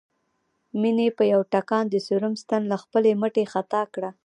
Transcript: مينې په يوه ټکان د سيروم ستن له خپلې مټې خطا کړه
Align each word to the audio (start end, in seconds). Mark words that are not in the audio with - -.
مينې 0.81 1.07
په 1.17 1.23
يوه 1.31 1.45
ټکان 1.53 1.85
د 1.89 1.95
سيروم 2.05 2.33
ستن 2.43 2.61
له 2.71 2.77
خپلې 2.83 3.11
مټې 3.21 3.43
خطا 3.53 3.81
کړه 3.93 4.09